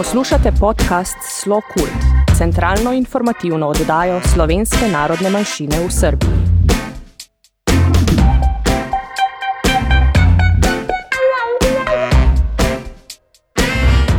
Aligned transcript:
Poslušate 0.00 0.52
podcast 0.60 1.16
Slo 1.42 1.60
Kult, 1.74 2.26
centralno 2.38 2.92
informativno 2.92 3.68
oddajo 3.68 4.20
slovenske 4.34 4.88
narodne 4.92 5.30
manjšine 5.30 5.76
v 5.86 5.90
Srbiji. 5.90 6.30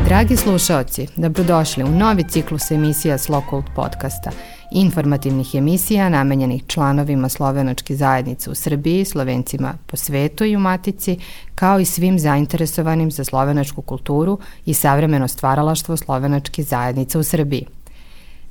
Dragi 0.05 0.37
slušalci, 0.37 1.07
dobrodošli 1.15 1.83
u 1.83 1.87
novi 1.87 2.23
ciklus 2.29 2.71
emisija 2.71 3.17
Slo 3.17 3.43
Kult 3.49 3.65
podcasta– 3.75 4.31
informativnih 4.71 5.55
emisija 5.55 6.09
namenjenih 6.09 6.63
članovima 6.67 7.29
slovenačke 7.29 7.95
zajednice 7.95 8.51
u 8.51 8.55
Srbiji, 8.55 9.05
slovencima 9.05 9.73
po 9.85 9.97
svetu 9.97 10.45
i 10.45 10.55
u 10.55 10.59
Matici, 10.59 11.17
kao 11.55 11.79
i 11.79 11.85
svim 11.85 12.19
zainteresovanim 12.19 13.11
za 13.11 13.23
slovenačku 13.23 13.81
kulturu 13.81 14.39
i 14.65 14.73
savremeno 14.73 15.27
stvaralaštvo 15.27 15.97
slovenačke 15.97 16.63
zajednice 16.63 17.19
u 17.19 17.23
Srbiji. 17.23 17.65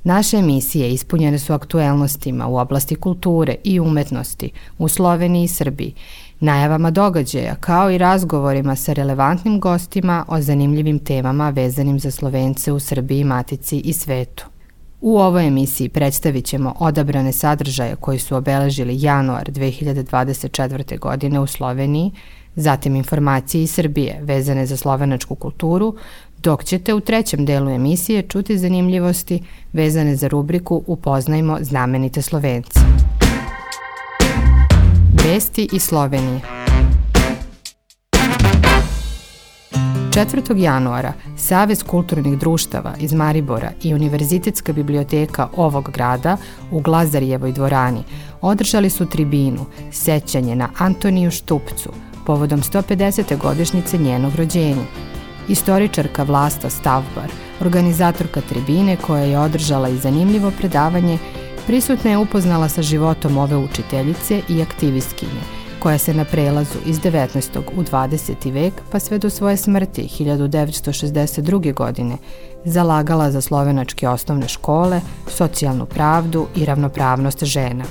Naše 0.03 0.37
emisije 0.37 0.91
ispunjene 0.91 1.39
su 1.39 1.53
aktuelnostima 1.53 2.47
u 2.47 2.57
oblasti 2.57 2.95
kulture 2.95 3.55
i 3.63 3.79
umetnosti 3.79 4.51
u 4.77 4.87
Sloveniji 4.87 5.43
i 5.43 5.47
Srbiji, 5.47 5.93
najavama 6.39 6.91
događaja 6.91 7.55
kao 7.55 7.91
i 7.91 7.97
razgovorima 7.97 8.75
sa 8.75 8.93
relevantnim 8.93 9.59
gostima 9.59 10.25
o 10.27 10.41
zanimljivim 10.41 10.99
temama 10.99 11.49
vezanim 11.49 11.99
za 11.99 12.11
Slovence 12.11 12.71
u 12.71 12.79
Srbiji, 12.79 13.23
Matici 13.23 13.79
i 13.79 13.93
svetu. 13.93 14.45
U 15.01 15.17
ovoj 15.17 15.47
emisiji 15.47 15.89
predstavit 15.89 16.45
ćemo 16.45 16.73
odabrane 16.79 17.33
sadržaje 17.33 17.95
koji 17.95 18.19
su 18.19 18.35
obeležili 18.35 19.01
januar 19.01 19.51
2024. 19.51 20.99
godine 20.99 21.39
u 21.39 21.47
Sloveniji, 21.47 22.11
zatim 22.55 22.95
informacije 22.95 23.63
iz 23.63 23.71
Srbije 23.71 24.19
vezane 24.23 24.65
za 24.65 24.77
slovenačku 24.77 25.35
kulturu, 25.35 25.95
dok 26.37 26.63
ćete 26.63 26.93
u 26.93 26.99
trećem 26.99 27.45
delu 27.45 27.69
emisije 27.69 28.21
čuti 28.21 28.57
zanimljivosti 28.57 29.43
vezane 29.73 30.15
za 30.15 30.27
rubriku 30.27 30.83
Upoznajmo 30.87 31.57
znamenite 31.61 32.21
Slovence. 32.21 32.79
Vesti 35.23 35.67
iz 35.73 35.83
Slovenije 35.83 36.60
4. 40.11 40.57
januara 40.57 41.13
Savez 41.37 41.83
kulturnih 41.83 42.37
društava 42.37 42.93
iz 42.99 43.13
Maribora 43.13 43.71
i 43.83 43.93
Univerzitetska 43.93 44.73
biblioteka 44.73 45.47
ovog 45.55 45.91
grada 45.91 46.37
u 46.71 46.79
Glazarijevoj 46.79 47.51
dvorani 47.51 48.03
održali 48.41 48.89
su 48.89 49.05
tribinu 49.05 49.65
Sećanje 49.91 50.55
na 50.55 50.69
Antoniju 50.77 51.31
Štupcu 51.31 51.89
povodom 52.25 52.61
150. 52.61 53.37
godišnjice 53.37 53.97
njenog 53.97 54.35
rođenja. 54.35 54.85
Istoričarka 55.47 56.23
Vlasta 56.23 56.69
Stavbar, 56.69 57.31
organizatorka 57.61 58.41
tribine 58.41 58.95
koja 58.95 59.23
je 59.23 59.39
održala 59.39 59.89
i 59.89 59.97
zanimljivo 59.97 60.51
predavanje, 60.51 61.17
prisutna 61.67 62.11
je 62.11 62.17
upoznala 62.17 62.69
sa 62.69 62.81
životom 62.81 63.37
ove 63.37 63.55
učiteljice 63.55 64.41
i 64.49 64.61
aktivistkinje– 64.61 65.41
koja 65.81 65.97
se 65.97 66.13
na 66.13 66.25
prelazu 66.25 66.77
iz 66.85 66.99
19. 66.99 67.59
u 67.77 67.83
20. 67.83 68.53
vek 68.53 68.73
pa 68.91 68.99
sve 68.99 69.17
do 69.17 69.29
svoje 69.29 69.57
smrti 69.57 70.09
1962. 70.19 71.73
godine 71.73 72.17
zalagala 72.65 73.31
za 73.31 73.41
slovenačke 73.41 74.09
osnovne 74.09 74.47
škole, 74.47 75.01
socijalnu 75.27 75.85
pravdu 75.85 76.47
i 76.55 76.65
ravnopravnost 76.65 77.43
žena. 77.43 77.83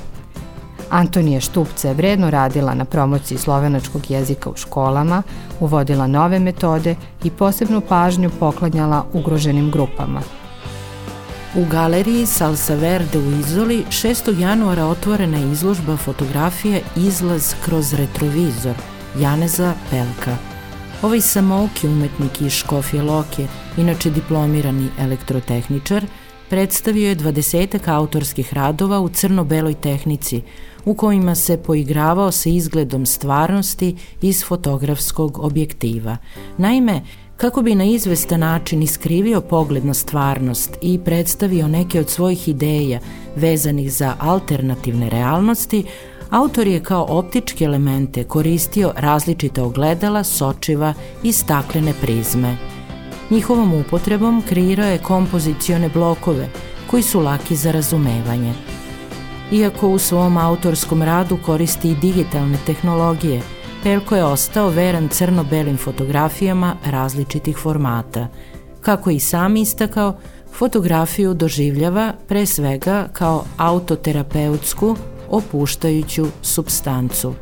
Antonija 0.91 1.41
Štupca 1.41 1.89
je 1.89 1.95
vredno 1.95 2.31
radila 2.31 2.75
na 2.75 2.85
promociji 2.85 3.39
slovenačkog 3.39 4.11
jezika 4.11 4.51
u 4.51 4.57
školama, 4.57 5.23
uvodila 5.61 6.07
nove 6.07 6.39
metode 6.39 6.97
i 7.25 7.31
posebnu 7.31 7.81
pažnju 7.81 8.31
poklanjala 8.39 9.05
ugroženim 9.13 9.71
grupama– 9.71 10.23
U 11.55 11.65
galeriji 11.65 12.27
Salsa 12.27 12.75
Verde 12.75 13.19
u 13.19 13.31
Izoli 13.41 13.85
6. 13.89 14.41
januara 14.41 14.85
otvorena 14.87 15.39
je 15.39 15.53
izložba 15.53 15.97
fotografije 15.97 16.83
Izlaz 16.97 17.55
kroz 17.65 17.95
retrovizor 17.95 18.75
Janeza 19.19 19.75
Pelka. 19.91 20.37
Ovaj 21.03 21.21
samouki 21.21 21.89
umetnik 21.89 22.41
iz 22.41 22.53
Škofje 22.53 23.03
Loke, 23.03 23.47
inače 23.77 24.11
diplomirani 24.11 24.89
elektrotehničar, 25.01 26.05
predstavio 26.51 27.09
je 27.09 27.15
dvadesetak 27.15 27.89
autorskih 27.89 28.55
radova 28.55 29.01
u 29.01 29.09
crno-beloj 29.09 29.75
tehnici, 29.75 30.43
u 30.85 30.95
kojima 30.95 31.35
se 31.35 31.63
poigravao 31.63 32.33
sa 32.33 32.49
izgledom 32.49 33.07
stvarnosti 33.07 33.97
iz 34.23 34.45
fotografskog 34.45 35.39
objektiva. 35.39 36.17
Naime, 36.59 37.03
kako 37.41 37.63
bi 37.63 37.75
na 37.75 37.85
izvestan 37.85 38.41
način 38.41 38.83
iskrivio 38.83 39.41
pogled 39.41 39.85
na 39.85 39.95
stvarnost 39.95 40.77
i 40.83 40.99
predstavio 41.05 41.69
neke 41.69 42.01
od 42.01 42.09
svojih 42.09 42.49
ideja 42.49 43.01
vezanih 43.37 43.93
za 43.93 44.15
alternativne 44.19 45.11
realnosti, 45.11 45.85
autor 46.31 46.67
je 46.67 46.83
kao 46.83 47.07
optičke 47.09 47.65
elemente 47.65 48.25
koristio 48.25 48.93
različite 48.97 49.63
ogledala, 49.63 50.25
sočiva 50.25 50.95
i 51.23 51.33
staklene 51.33 51.93
prizme. 52.01 52.57
Njihovom 53.31 53.75
upotrebom 53.75 54.43
kreirao 54.49 54.89
je 54.89 54.99
kompozicione 54.99 55.89
blokove 55.89 56.49
koji 56.91 57.03
su 57.03 57.21
laki 57.21 57.57
za 57.57 57.71
razumevanje. 57.71 58.53
Iako 59.53 59.89
u 59.89 59.99
svom 59.99 60.37
autorskom 60.37 61.03
radu 61.03 61.39
koristi 61.47 61.91
i 61.91 61.97
digitalne 61.97 62.59
tehnologije– 62.67 63.43
Pelko 63.83 64.17
je 64.17 64.25
ostao 64.25 64.69
veran 64.69 65.09
crno-belim 65.09 65.77
fotografijama 65.77 66.77
različitih 66.85 67.57
formata. 67.57 68.29
Kako 68.81 69.11
i 69.11 69.21
sam 69.21 69.57
istakao, 69.57 70.17
fotografiju 70.53 71.35
doživljava 71.35 72.13
pre 72.29 72.47
svega 72.47 73.09
kao 73.13 73.45
autoterapeutsku, 73.57 74.97
opuštajuću 75.29 76.27
substancu. 76.43 77.35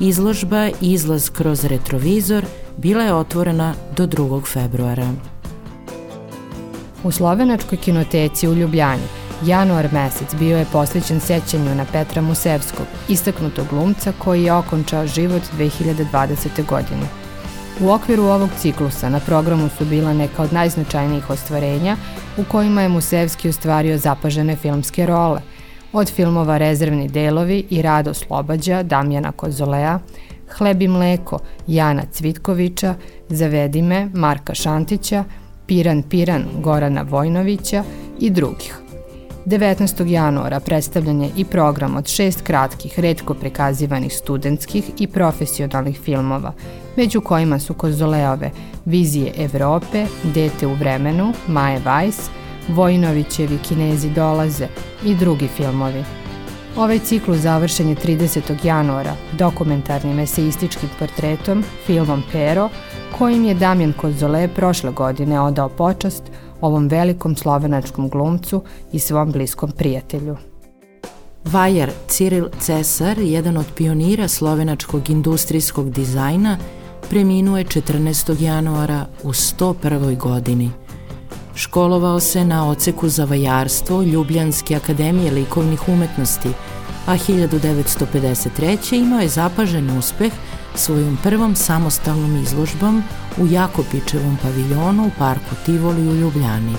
Izložba 0.00 0.68
Izlaz 0.80 1.30
kroz 1.30 1.64
retrovizor 1.64 2.44
bila 2.76 3.04
je 3.04 3.14
otvorena 3.14 3.74
do 3.96 4.06
2. 4.06 4.46
februara. 4.46 5.12
U 7.04 7.10
Slovenačkoj 7.10 7.78
kinoteci 7.78 8.48
u 8.48 8.54
Ljubljani 8.54 9.21
Januar 9.46 9.88
mesec 9.92 10.34
bio 10.34 10.58
je 10.58 10.66
posvećen 10.72 11.20
sećanju 11.20 11.74
na 11.74 11.84
Petra 11.92 12.22
Musevskog, 12.22 12.86
istaknutog 13.08 13.66
glumca 13.70 14.12
koji 14.18 14.44
je 14.44 14.52
okončao 14.52 15.06
život 15.06 15.42
2020. 15.58 16.66
godine. 16.68 17.06
U 17.80 17.90
okviru 17.90 18.22
ovog 18.22 18.50
ciklusa 18.58 19.08
na 19.08 19.20
programu 19.20 19.68
su 19.78 19.84
bila 19.84 20.12
neka 20.12 20.42
od 20.42 20.52
najznačajnijih 20.52 21.30
ostvarenja 21.30 21.96
u 22.36 22.44
kojima 22.44 22.82
je 22.82 22.88
Musevski 22.88 23.48
ostvario 23.48 23.98
zapažene 23.98 24.56
filmske 24.56 25.06
role, 25.06 25.40
od 25.92 26.10
filmova 26.10 26.58
Rezervni 26.58 27.08
delovi 27.08 27.66
i 27.70 27.82
Rado 27.82 28.14
Slobađa 28.14 28.82
Damjana 28.82 29.32
Kozolea, 29.32 29.98
Hleb 30.58 30.82
i 30.82 30.88
mleko 30.88 31.38
Jana 31.66 32.02
Cvitkovića, 32.12 32.94
Zavedi 33.28 33.82
me 33.82 34.08
Marka 34.14 34.54
Šantića, 34.54 35.24
Piran 35.66 36.02
Piran 36.02 36.44
Gorana 36.60 37.02
Vojnovića 37.02 37.84
i 38.20 38.30
drugih. 38.30 38.81
19. 39.46 40.06
januara 40.06 40.60
predstavljan 40.60 41.22
je 41.22 41.30
i 41.36 41.44
program 41.44 41.96
od 41.96 42.08
šest 42.08 42.42
kratkih, 42.42 42.98
redko 42.98 43.34
prikazivanih 43.34 44.12
studentskih 44.16 44.84
i 44.98 45.06
profesionalnih 45.06 46.00
filmova, 46.00 46.52
među 46.96 47.20
kojima 47.20 47.58
su 47.58 47.74
Kozoleove 47.74 48.50
Vizije 48.84 49.32
Evrope, 49.36 50.06
Dete 50.34 50.66
u 50.66 50.74
vremenu, 50.74 51.32
Maje 51.48 51.80
Weiss, 51.84 52.28
Vojnovićevi 52.68 53.58
Kinezi 53.68 54.10
dolaze 54.10 54.68
i 55.04 55.14
drugi 55.14 55.48
filmovi. 55.48 56.04
Ovaj 56.76 56.98
ciklus 56.98 57.38
završen 57.38 57.88
je 57.88 57.96
30. 57.96 58.66
januara 58.66 59.14
dokumentarnim 59.38 60.18
eseističkim 60.18 60.88
portretom, 60.98 61.64
filmom 61.86 62.22
Pero, 62.32 62.68
kojim 63.18 63.44
je 63.44 63.54
Damjan 63.54 63.92
Kozole 63.92 64.48
prošle 64.48 64.92
godine 64.92 65.40
odao 65.40 65.68
počast 65.68 66.22
ovom 66.62 66.88
velikom 66.88 67.36
slovenačkom 67.36 68.08
glumcu 68.08 68.62
i 68.92 68.98
svom 68.98 69.32
bliskom 69.32 69.70
prijatelju. 69.70 70.36
Vajar 71.44 71.90
Ciril 72.08 72.48
Cesar, 72.60 73.18
jedan 73.18 73.56
od 73.56 73.66
pionira 73.76 74.28
slovenačkog 74.28 75.10
industrijskog 75.10 75.90
dizajna, 75.90 76.58
preminuo 77.10 77.58
je 77.58 77.64
14. 77.64 78.42
januara 78.42 79.06
u 79.22 79.28
101. 79.28 80.18
godini. 80.18 80.70
Školovao 81.54 82.20
se 82.20 82.44
na 82.44 82.70
oceku 82.70 83.08
za 83.08 83.24
vajarstvo 83.24 84.02
Ljubljanske 84.02 84.76
akademije 84.76 85.30
likovnih 85.30 85.88
umetnosti, 85.88 86.48
a 87.06 87.12
1953. 87.12 88.96
imao 88.96 89.20
je 89.20 89.28
zapažen 89.28 89.98
uspeh 89.98 90.32
svojom 90.74 91.18
prvom 91.22 91.56
samostalnom 91.56 92.42
izložbom 92.42 93.02
u 93.38 93.46
Jakopičevom 93.46 94.36
paviljonu 94.42 95.06
u 95.06 95.10
parku 95.18 95.54
Tivoli 95.66 96.08
u 96.08 96.14
Ljubljani. 96.14 96.74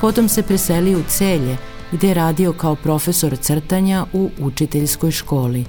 Potom 0.00 0.28
se 0.28 0.42
preselio 0.42 0.98
u 0.98 1.02
Celje, 1.08 1.56
gde 1.92 2.08
je 2.08 2.14
radio 2.14 2.52
kao 2.52 2.76
profesor 2.76 3.36
crtanja 3.36 4.06
u 4.12 4.30
učiteljskoj 4.40 5.10
školi. 5.10 5.64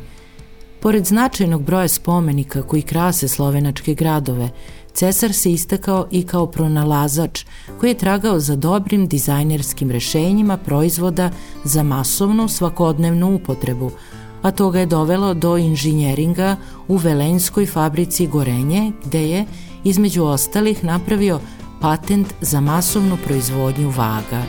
Pored 0.80 1.06
značajnog 1.06 1.64
broja 1.64 1.88
spomenika 1.88 2.62
koji 2.62 2.82
krase 2.82 3.28
slovenačke 3.28 3.94
gradove, 3.94 4.50
Cesar 4.94 5.34
se 5.34 5.52
istakao 5.52 6.08
i 6.12 6.24
kao 6.24 6.48
pronalazač 6.48 7.46
koji 7.80 7.90
je 7.90 7.98
tragao 7.98 8.40
za 8.40 8.56
dobrim 8.56 9.08
dizajnerskim 9.08 9.92
rešenjima 9.92 10.58
proizvoda 10.58 11.30
za 11.64 11.84
masovnu 11.84 12.48
svakodnevnu 12.48 13.36
upotrebu, 13.36 13.92
a 14.42 14.52
to 14.52 14.70
ga 14.70 14.80
je 14.80 14.86
dovelo 14.86 15.34
do 15.34 15.58
inženjeringa 15.58 16.56
u 16.88 16.98
Velenskoj 16.98 17.66
fabrici 17.66 18.28
Gorenje, 18.28 18.92
gde 19.06 19.30
je, 19.30 19.46
između 19.84 20.24
ostalih, 20.24 20.84
napravio 20.84 21.40
patent 21.82 22.34
za 22.42 22.62
masovnu 22.62 23.18
proizvodnju 23.26 23.90
vaga. 23.90 24.44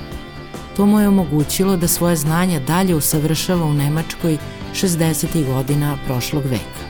To 0.77 0.87
mu 0.87 1.00
je 1.00 1.09
omogućilo 1.09 1.77
da 1.77 1.89
svoje 1.89 2.17
znanja 2.17 2.61
dalje 2.61 2.94
usavršava 2.94 3.65
u 3.65 3.75
Nemačkoj 3.75 4.39
60. 4.75 5.55
godina 5.55 5.97
prošlog 6.06 6.43
veka. 6.44 6.83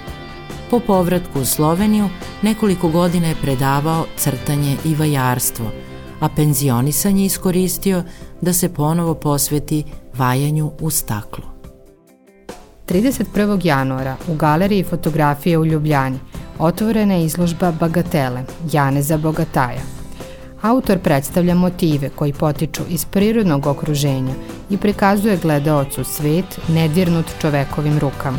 Po 0.70 0.80
povratku 0.80 1.40
u 1.40 1.44
Sloveniju 1.44 2.08
nekoliko 2.42 2.88
godina 2.88 3.28
je 3.28 3.34
predavao 3.42 4.06
crtanje 4.16 4.76
i 4.84 4.94
vajarstvo, 4.94 5.70
a 6.20 6.28
penzionisanje 6.28 7.24
iskoristio 7.24 8.04
da 8.40 8.52
se 8.52 8.74
ponovo 8.74 9.14
posveti 9.14 9.84
vajanju 10.14 10.72
u 10.80 10.90
staklu. 10.90 11.51
31. 12.92 13.66
januara 13.66 14.16
u 14.28 14.34
galeriji 14.34 14.84
fotografije 14.84 15.58
u 15.58 15.66
Ljubljani 15.66 16.18
otvorena 16.58 17.14
je 17.14 17.24
izložba 17.24 17.72
Bagatele, 17.80 18.44
Janeza 18.72 19.16
Bogataja. 19.16 19.80
Autor 20.62 20.98
predstavlja 20.98 21.54
motive 21.54 22.08
koji 22.08 22.32
potiču 22.32 22.82
iz 22.88 23.04
prirodnog 23.04 23.66
okruženja 23.66 24.34
i 24.70 24.76
prikazuje 24.76 25.36
gledaocu 25.36 26.04
svet 26.04 26.60
nedirnut 26.68 27.26
čovekovim 27.40 27.98
rukama. 27.98 28.38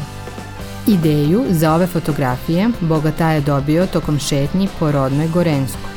Ideju 0.88 1.44
za 1.50 1.73
ove 1.73 1.88
fotografije 1.88 2.69
Bogata 2.79 3.31
je 3.31 3.41
dobio 3.41 3.88
tokom 3.88 4.19
šetnji 4.19 4.67
po 4.79 4.91
rodnoj 4.91 5.27
Gorenskoj. 5.27 5.91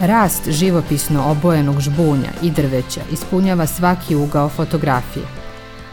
Rast 0.00 0.50
živopisno 0.50 1.30
obojenog 1.30 1.80
žbunja 1.80 2.30
i 2.42 2.50
drveća 2.50 3.00
ispunjava 3.12 3.66
svaki 3.66 4.16
ugao 4.16 4.48
fotografije– 4.48 5.26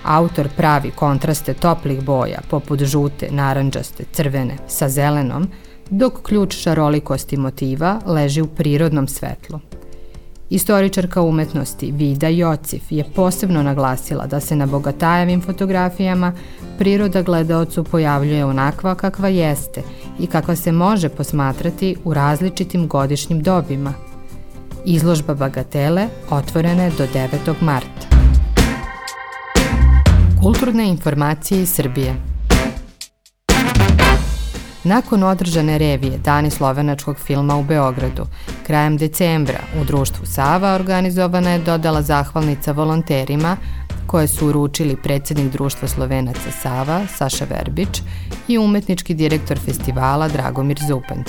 Autor 0.03 0.49
pravi 0.57 0.91
kontraste 0.91 1.53
toplih 1.53 2.03
boja, 2.03 2.39
poput 2.49 2.83
žute, 2.83 3.27
naranđaste, 3.31 4.03
crvene, 4.11 4.57
sa 4.67 4.89
zelenom, 4.89 5.47
dok 5.89 6.21
ključ 6.21 6.55
šarolikosti 6.55 7.37
motiva 7.37 7.99
leži 8.05 8.41
u 8.41 8.47
prirodnom 8.47 9.07
svetlu. 9.07 9.59
Istoričarka 10.51 11.21
umetnosti 11.21 11.91
Vida 11.91 12.27
Jocif 12.27 12.81
je 12.89 13.03
posebno 13.15 13.63
naglasila 13.63 14.27
da 14.27 14.39
se 14.39 14.55
na 14.55 14.65
Bogatajevim 14.65 15.41
fotografijama 15.41 16.33
priroda 16.77 17.21
gledaocu 17.21 17.83
pojavljuje 17.83 18.45
onakva 18.45 18.95
kakva 18.95 19.27
jeste 19.27 19.81
i 20.19 20.27
kakva 20.27 20.55
se 20.55 20.71
može 20.71 21.09
posmatrati 21.09 21.95
u 22.03 22.13
različitim 22.13 22.87
godišnjim 22.87 23.41
dobima. 23.43 23.93
Izložba 24.85 25.33
Bagatele 25.33 26.07
otvorena 26.29 26.83
je 26.83 26.91
do 26.97 27.07
9. 27.13 27.53
marta. 27.61 28.00
Kulturne 30.51 30.87
informacije 30.87 31.61
iz 31.61 31.69
Srbije 31.69 32.15
Nakon 34.83 35.23
održane 35.23 35.77
revije 35.77 36.17
Dani 36.17 36.49
slovenačkog 36.49 37.17
filma 37.17 37.55
u 37.55 37.63
Beogradu, 37.63 38.25
krajem 38.67 38.97
decembra 38.97 39.59
u 39.81 39.83
društvu 39.85 40.25
Sava 40.25 40.75
organizovana 40.75 41.49
je 41.49 41.59
dodala 41.59 42.01
zahvalnica 42.01 42.71
volonterima 42.71 43.57
koje 44.07 44.27
su 44.27 44.47
uručili 44.47 44.97
predsednik 45.03 45.51
društva 45.51 45.87
Slovenaca 45.87 46.51
Sava, 46.61 47.01
Saša 47.15 47.45
Verbić 47.45 48.01
i 48.47 48.57
umetnički 48.57 49.13
direktor 49.13 49.59
festivala 49.59 50.27
Dragomir 50.27 50.79
Zupanc. 50.87 51.27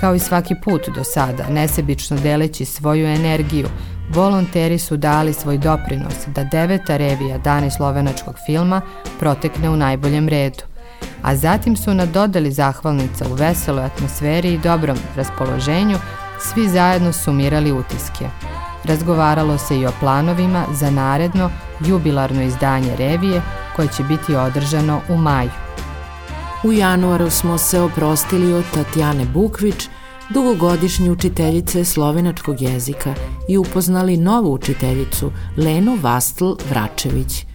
Kao 0.00 0.14
i 0.14 0.18
svaki 0.18 0.54
put 0.64 0.88
do 0.94 1.04
sada, 1.04 1.48
nesebično 1.48 2.16
deleći 2.16 2.64
svoju 2.64 3.06
energiju, 3.06 3.68
volonteri 4.08 4.78
su 4.78 4.96
dali 4.96 5.32
svoj 5.32 5.58
doprinos 5.58 6.14
da 6.26 6.44
deveta 6.44 6.96
revija 6.96 7.38
Dani 7.38 7.70
slovenačkog 7.70 8.34
filma 8.46 8.80
protekne 9.18 9.70
u 9.70 9.76
najboljem 9.76 10.28
redu, 10.28 10.62
a 11.22 11.36
zatim 11.36 11.76
su 11.76 11.94
na 11.94 12.06
dodali 12.06 12.52
zahvalnica 12.52 13.24
u 13.30 13.34
veseloj 13.34 13.84
atmosferi 13.84 14.52
i 14.52 14.58
dobrom 14.58 14.96
raspoloženju 15.16 15.96
svi 16.40 16.68
zajedno 16.68 17.12
sumirali 17.12 17.72
utiske. 17.72 18.24
Razgovaralo 18.84 19.58
se 19.58 19.78
i 19.78 19.86
o 19.86 19.92
planovima 20.00 20.64
za 20.72 20.90
naredno 20.90 21.50
jubilarno 21.86 22.42
izdanje 22.42 22.96
revije 22.96 23.42
koje 23.76 23.88
će 23.88 24.02
biti 24.02 24.34
održano 24.34 25.00
u 25.08 25.16
maju. 25.16 25.50
U 26.64 26.72
januaru 26.72 27.30
smo 27.30 27.58
se 27.58 27.80
oprostili 27.80 28.52
od 28.52 28.64
Tatjane 28.74 29.24
Bukvić, 29.24 29.88
dugogodišnje 30.30 31.10
učiteljice 31.10 31.84
slovenačkog 31.84 32.62
jezika 32.62 33.14
i 33.48 33.56
upoznali 33.56 34.16
novu 34.16 34.52
učiteljicu 34.52 35.30
Lenu 35.56 35.98
Vastl 36.02 36.52
Vračević. 36.70 37.46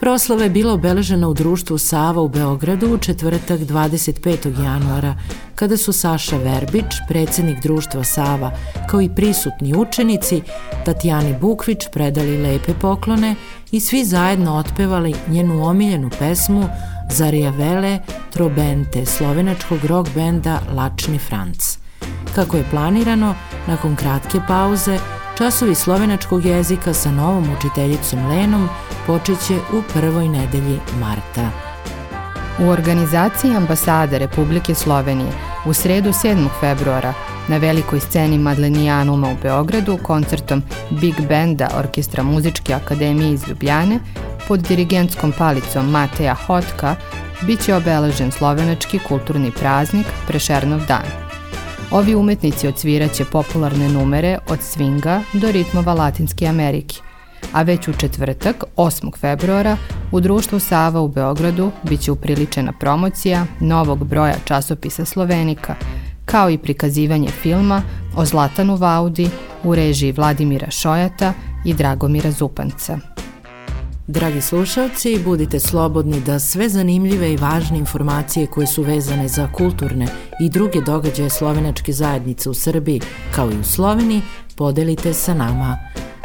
Proslava 0.00 0.42
je 0.42 0.50
bila 0.50 0.72
obeležena 0.72 1.28
u 1.28 1.34
društvu 1.34 1.78
Sava 1.78 2.22
u 2.22 2.28
Beogradu 2.28 2.94
u 2.94 2.98
četvrtak 2.98 3.60
25. 3.60 4.62
januara, 4.64 5.14
kada 5.54 5.76
su 5.76 5.92
Saša 5.92 6.36
Verbić, 6.36 6.84
predsednik 7.08 7.62
društva 7.62 8.04
Sava, 8.04 8.50
kao 8.90 9.00
i 9.00 9.10
prisutni 9.16 9.76
učenici, 9.76 10.42
Tatjani 10.84 11.34
Bukvić 11.40 11.78
predali 11.92 12.38
lepe 12.38 12.74
poklone 12.80 13.34
i 13.70 13.80
svi 13.80 14.04
zajedno 14.04 14.56
otpevali 14.56 15.14
njenu 15.28 15.66
omiljenu 15.66 16.10
pesmu 16.18 16.68
Zarijavele 17.10 17.98
Trobente 18.32 19.06
slovenačkog 19.06 19.84
rock 19.84 20.10
benda 20.14 20.60
Lačni 20.74 21.18
Franc. 21.18 21.87
Kako 22.34 22.56
je 22.56 22.70
planirano, 22.70 23.34
nakon 23.66 23.96
kratke 23.96 24.40
pauze, 24.48 24.98
časovi 25.38 25.74
slovenačkog 25.74 26.44
jezika 26.44 26.94
sa 26.94 27.10
novom 27.10 27.46
učiteljicom 27.58 28.26
Lenom 28.26 28.68
počeće 29.06 29.56
u 29.72 29.82
prvoj 29.92 30.28
nedelji 30.28 30.80
marta. 31.00 31.50
U 32.60 32.68
organizaciji 32.68 33.56
ambasade 33.56 34.18
Republike 34.18 34.74
Slovenije 34.74 35.32
u 35.66 35.72
sredu 35.72 36.08
7. 36.08 36.48
februara 36.60 37.14
na 37.48 37.56
velikoj 37.56 38.00
sceni 38.00 38.38
Madlenijanuma 38.38 39.28
u 39.28 39.36
Beogradu 39.42 39.98
koncertom 40.02 40.62
Big 40.90 41.14
Benda 41.28 41.68
Orkestra 41.78 42.22
Muzičke 42.22 42.74
akademije 42.74 43.32
iz 43.32 43.48
Ljubljane 43.48 44.00
pod 44.48 44.60
dirigentskom 44.60 45.32
palicom 45.38 45.90
Mateja 45.90 46.34
Hotka 46.34 46.96
biće 47.46 47.74
obeležen 47.74 48.32
slovenački 48.32 48.98
kulturni 48.98 49.50
praznik 49.50 50.06
Prešernov 50.26 50.80
dan. 50.86 51.27
Ovi 51.90 52.14
umetnici 52.14 52.68
odsviraće 52.68 53.24
popularne 53.24 53.88
numere 53.88 54.38
od 54.48 54.58
swinga 54.58 55.20
do 55.32 55.52
ritmova 55.52 55.94
Latinske 55.94 56.46
Amerike, 56.46 56.96
a 57.52 57.62
već 57.62 57.88
u 57.88 57.92
četvrtak, 57.92 58.64
8. 58.76 59.18
februara, 59.18 59.76
u 60.12 60.20
društvu 60.20 60.58
Sava 60.58 61.00
u 61.00 61.08
Beogradu 61.08 61.70
biće 61.82 62.12
upriličena 62.12 62.72
promocija 62.80 63.46
novog 63.60 64.04
broja 64.04 64.34
časopisa 64.44 65.04
Slovenika, 65.04 65.74
kao 66.24 66.50
i 66.50 66.58
prikazivanje 66.58 67.28
filma 67.28 67.82
o 68.16 68.24
Zlatanu 68.24 68.76
Vaudi 68.76 69.30
u 69.64 69.74
režiji 69.74 70.12
Vladimira 70.12 70.70
Šojata 70.70 71.32
i 71.64 71.74
Dragomira 71.74 72.30
Zupanca. 72.30 72.98
Dragi 74.10 74.40
slušalci, 74.40 75.18
budite 75.24 75.60
slobodni 75.60 76.20
da 76.20 76.38
sve 76.38 76.68
zanimljive 76.68 77.32
i 77.32 77.36
važne 77.36 77.78
informacije 77.78 78.46
koje 78.46 78.66
su 78.66 78.82
vezane 78.82 79.28
za 79.28 79.48
kulturne 79.52 80.06
i 80.40 80.50
druge 80.50 80.80
događaje 80.80 81.30
slovenačke 81.30 81.92
zajednice 81.92 82.50
u 82.50 82.54
Srbiji, 82.54 83.00
kao 83.34 83.50
i 83.50 83.60
u 83.60 83.64
Sloveniji, 83.64 84.22
podelite 84.56 85.14
sa 85.14 85.34
nama. 85.34 85.78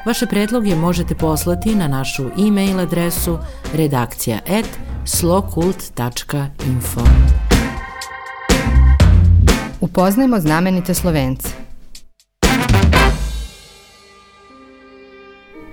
Vaše 0.06 0.26
predloge 0.26 0.76
možete 0.76 1.16
poslati 1.16 1.76
na 1.76 1.88
našu 1.88 2.24
e-mail 2.48 2.80
adresu 2.80 3.38
redakcija 3.74 4.38
at 4.38 4.66
slokult.info. 5.06 7.02
Upoznajmo 9.82 10.40
znamenite 10.40 10.94
Slovence. 10.94 11.63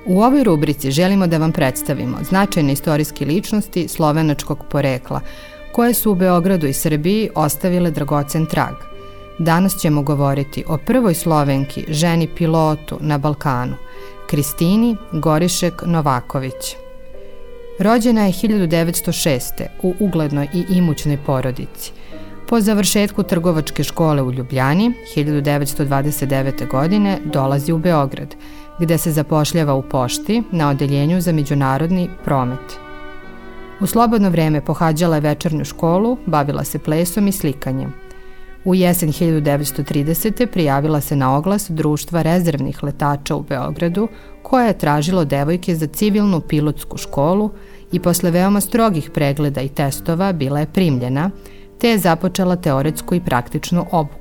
U 0.07 0.23
ovoj 0.23 0.45
rubrici 0.45 0.91
želimo 0.91 1.27
da 1.27 1.39
vam 1.39 1.53
predstavimo 1.53 2.17
značajne 2.23 2.73
istorijske 2.73 3.25
ličnosti 3.25 3.89
slovenačkog 3.89 4.65
porekla, 4.71 5.21
koje 5.73 5.95
su 5.95 6.13
u 6.13 6.15
Beogradu 6.15 6.67
i 6.67 6.73
Srbiji 6.73 7.31
ostavile 7.35 7.91
dragocen 7.91 8.47
trag. 8.47 8.75
Danas 9.39 9.77
ćemo 9.81 10.03
govoriti 10.03 10.65
o 10.69 10.79
prvoj 10.87 11.15
slovenki, 11.15 11.85
ženi 11.89 12.29
pilotu 12.37 12.99
na 13.01 13.19
Balkanu, 13.19 13.75
Kristini 14.27 14.97
Gorišek 15.13 15.83
Novaković. 15.87 16.77
Rođena 17.79 18.27
je 18.27 18.33
1906. 18.33 19.67
u 19.83 19.95
uglednoj 20.01 20.49
i 20.55 20.65
imućnoj 20.69 21.19
porodici. 21.27 21.93
Po 22.49 22.61
završetku 22.61 23.23
trgovačke 23.23 23.85
škole 23.85 24.23
u 24.23 24.33
Ljubljani 24.33 24.93
1929. 25.17 26.71
godine 26.71 27.19
dolazi 27.25 27.73
u 27.73 27.79
Beograd– 27.79 28.35
gde 28.81 28.99
se 28.99 29.13
zapošljava 29.13 29.75
u 29.75 29.83
pošti 29.83 30.43
na 30.53 30.69
odeljenju 30.69 31.21
za 31.21 31.33
međunarodni 31.33 32.11
promet. 32.25 32.79
U 33.81 33.87
slobodno 33.87 34.31
vreme 34.31 34.65
pohađala 34.65 35.17
je 35.17 35.21
večernju 35.21 35.65
školu, 35.65 36.17
bavila 36.27 36.65
se 36.65 36.79
plesom 36.79 37.29
i 37.29 37.33
slikanjem. 37.33 37.95
U 38.65 38.75
jesen 38.75 39.13
1930. 39.13 40.47
prijavila 40.47 41.01
se 41.01 41.17
na 41.17 41.37
oglas 41.37 41.71
društva 41.71 42.23
rezervnih 42.23 42.83
letača 42.83 43.37
u 43.37 43.43
Beogradu, 43.43 44.09
koja 44.43 44.67
je 44.67 44.79
tražilo 44.79 45.25
devojke 45.25 45.75
za 45.75 45.87
civilnu 45.87 46.41
pilotsku 46.41 46.97
školu 46.97 47.51
i 47.93 48.01
posle 48.01 48.31
veoma 48.31 48.61
strogih 48.61 49.11
pregleda 49.11 49.61
i 49.61 49.69
testova 49.69 50.33
bila 50.33 50.61
je 50.61 50.67
primljena, 50.67 51.31
te 51.79 51.89
je 51.89 51.99
započela 51.99 52.57
teoretsku 52.57 53.15
i 53.15 53.21
praktičnu 53.21 53.87
obuku. 53.91 54.20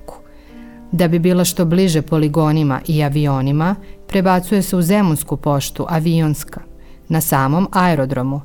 Da 0.92 1.08
bi 1.08 1.20
bila 1.20 1.46
što 1.46 1.66
bliže 1.66 2.02
poligonima 2.02 2.82
i 2.88 3.04
avionima, 3.04 3.76
prebacuje 4.08 4.62
se 4.62 4.76
u 4.76 4.82
Zemunsku 4.82 5.38
poštu 5.38 5.86
avionska, 5.90 6.62
na 7.08 7.22
samom 7.22 7.68
aerodromu. 7.72 8.42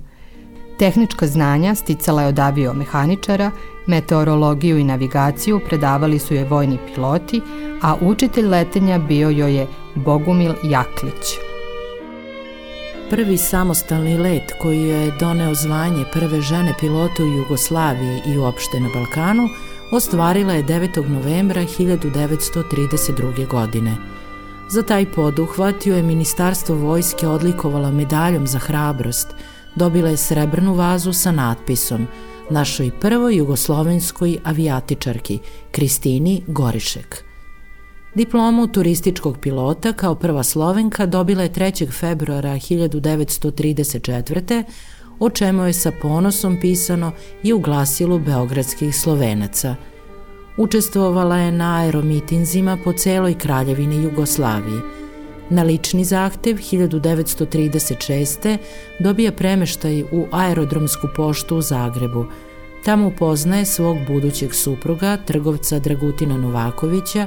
Tehnička 0.78 1.26
znanja 1.26 1.74
sticala 1.74 2.22
je 2.22 2.28
od 2.28 2.38
aviomehaničara, 2.38 3.50
meteorologiju 3.86 4.78
i 4.78 4.84
navigaciju 4.84 5.60
predavali 5.68 6.18
su 6.18 6.34
joj 6.34 6.44
vojni 6.44 6.78
piloti, 6.94 7.40
a 7.82 7.96
učitelj 8.00 8.46
letenja 8.46 8.98
bio 8.98 9.30
joj 9.30 9.56
je 9.56 9.66
Bogumil 9.94 10.52
Jaklić. 10.62 11.38
Prvi 13.10 13.36
samostalni 13.36 14.18
let 14.18 14.52
koji 14.62 14.82
je 14.82 15.12
doneo 15.20 15.54
zvanje 15.54 16.04
prve 16.12 16.40
žene 16.40 16.74
pilota 16.80 17.22
u 17.22 17.26
Jugoslaviji 17.26 18.20
i 18.26 18.38
uopšte 18.38 18.80
na 18.80 18.88
Balkanu 18.94 19.48
ostvarila 19.92 20.52
je 20.52 20.64
9. 20.64 21.08
novembra 21.08 21.62
1932. 21.62 23.46
godine. 23.46 23.96
Za 24.70 24.82
taj 24.82 25.12
poduhvat 25.12 25.86
ju 25.86 25.94
je 25.94 26.02
Ministarstvo 26.02 26.76
vojske 26.76 27.28
odlikovala 27.28 27.90
medaljom 27.90 28.46
za 28.46 28.58
hrabrost, 28.58 29.28
dobila 29.74 30.08
je 30.08 30.16
srebrnu 30.16 30.74
vazu 30.74 31.12
sa 31.12 31.32
natpisom 31.32 32.06
našoj 32.50 32.90
prvoj 33.00 33.36
jugoslovenskoj 33.36 34.38
avijatičarki 34.44 35.38
Kristini 35.70 36.42
Gorišek. 36.46 37.24
Diplomu 38.14 38.66
turističkog 38.66 39.38
pilota 39.38 39.92
kao 39.92 40.14
prva 40.14 40.42
Slovenka 40.42 41.06
dobila 41.06 41.42
je 41.42 41.52
3. 41.52 41.92
februara 41.92 42.52
1934. 42.52 44.64
o 45.24 45.30
čemu 45.30 45.64
je 45.64 45.72
sa 45.72 45.92
ponosom 46.02 46.60
pisano 46.60 47.12
i 47.42 47.52
u 47.52 47.58
glasilu 47.58 48.18
Beogradskih 48.18 48.96
Slovenaca. 48.96 49.76
Učestvovala 50.56 51.36
je 51.36 51.52
na 51.52 51.80
aeromitinzima 51.80 52.78
po 52.84 52.92
celoj 52.92 53.34
kraljevini 53.34 54.02
Jugoslaviji. 54.02 54.80
Na 55.50 55.62
lični 55.62 56.04
zahtev 56.04 56.56
1936. 56.56 58.58
dobija 58.98 59.32
premeštaj 59.32 60.02
u 60.02 60.26
aerodromsku 60.32 61.06
poštu 61.16 61.56
u 61.56 61.62
Zagrebu. 61.62 62.26
Tamo 62.84 63.06
upoznaje 63.06 63.64
svog 63.64 63.96
budućeg 64.08 64.54
supruga, 64.54 65.16
trgovca 65.16 65.78
Dragutina 65.78 66.36
Novakovića, 66.36 67.26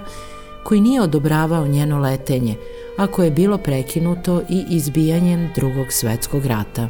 koji 0.64 0.82
nije 0.82 1.02
odobravao 1.02 1.68
njeno 1.68 2.00
letenje, 2.00 2.56
ako 2.98 3.24
je 3.24 3.32
bilo 3.32 3.58
prekinuto 3.58 4.42
i 4.50 4.64
izbijanjem 4.70 5.50
drugog 5.56 5.86
svetskog 5.90 6.46
rata. 6.46 6.90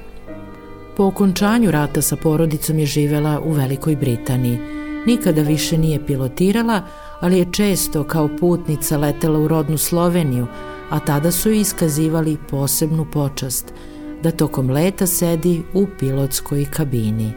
Po 0.98 1.04
okončanju 1.04 1.72
rata 1.72 2.02
sa 2.02 2.16
porodicom 2.16 2.80
je 2.80 2.86
živela 2.86 3.40
u 3.40 3.52
Velikoj 3.52 3.96
Britaniji. 3.96 4.60
Nikada 5.06 5.42
više 5.42 5.78
nije 5.78 6.06
pilotirala, 6.06 6.82
ali 7.20 7.40
je 7.40 7.52
često 7.52 8.04
kao 8.04 8.30
putnica 8.40 8.98
letela 8.98 9.40
u 9.40 9.48
rodnu 9.48 9.78
Sloveniju, 9.78 10.48
a 10.90 11.00
tada 11.00 11.32
su 11.32 11.50
joj 11.50 11.60
iskazivali 11.60 12.38
posebnu 12.50 13.06
počast 13.14 13.74
da 14.24 14.32
tokom 14.32 14.70
leta 14.70 15.08
sedi 15.08 15.64
u 15.74 15.88
pilotskoj 16.00 16.66
kabini. 16.66 17.34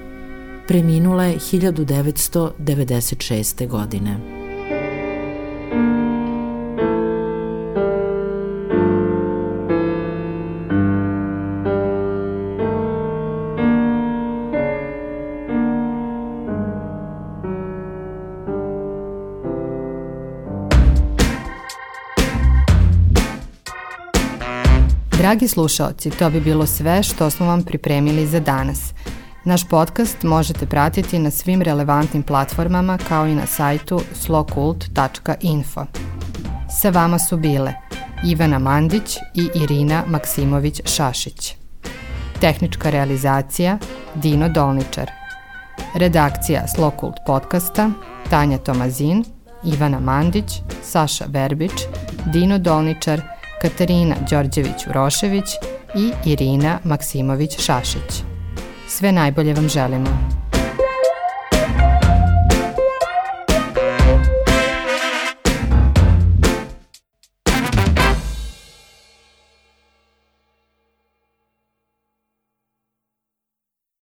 Preminula 0.69 1.25
je 1.25 1.39
1996. 1.39 3.69
godine. 3.69 4.40
Dragi 25.21 25.49
slušaoci, 25.49 26.11
to 26.11 26.31
bi 26.31 26.41
bilo 26.41 26.67
sve 26.67 27.03
što 27.03 27.31
smo 27.31 27.47
vam 27.47 27.63
pripremili 27.63 28.27
za 28.27 28.41
danas. 28.41 28.93
Naš 29.45 29.69
podcast 29.69 30.23
možete 30.23 30.67
pratiti 30.67 31.19
na 31.19 31.31
svim 31.31 31.63
relevantnim 31.63 32.23
platformama 32.23 32.99
kao 33.09 33.27
i 33.27 33.35
na 33.35 33.47
sajtu 33.47 34.01
slokult.info. 34.15 35.85
Sa 36.81 36.91
vama 36.91 37.19
su 37.19 37.37
bile 37.37 37.75
Ivana 38.25 38.59
Mandić 38.59 39.17
i 39.35 39.49
Irina 39.55 40.05
Maksimović-Šašić. 40.09 41.55
Tehnička 42.41 42.91
realizacija 42.91 43.79
Dino 44.15 44.49
Dolničar. 44.49 45.11
Redakcija 45.95 46.69
Slokult 46.69 47.17
podcasta 47.27 47.91
Tanja 48.31 48.59
Tomazin, 48.59 49.25
Ivana 49.65 50.01
Mandić, 50.01 50.53
Saša 50.83 51.25
Verbić, 51.29 51.73
Dino 52.27 52.59
Dolničar, 52.59 53.40
Katarina 53.63 54.17
Đorđević-Urošević 54.31 55.55
i 55.95 56.13
Irina 56.25 56.79
Maksimović-Šašić. 56.85 58.23
Sve 58.89 59.13
najbolje 59.13 59.55
vam 59.55 59.69
želimo. 59.69 60.40